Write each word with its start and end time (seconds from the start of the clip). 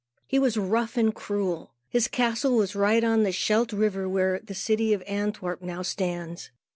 He 0.25 0.39
was 0.39 0.57
rough 0.57 0.97
and 0.97 1.13
cruel. 1.13 1.75
His 1.87 2.07
castle 2.07 2.55
was 2.55 2.75
on 2.75 3.21
the 3.21 3.31
Scheldt 3.31 3.71
River, 3.71 4.09
where 4.09 4.39
the 4.39 4.55
city 4.55 4.93
of 4.93 5.03
Antwerp 5.05 5.61
now 5.61 5.83
stands. 5.83 6.49